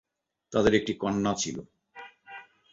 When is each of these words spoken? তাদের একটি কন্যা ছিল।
তাদের 0.53 0.73
একটি 0.75 0.93
কন্যা 0.93 1.31
ছিল। 1.33 1.57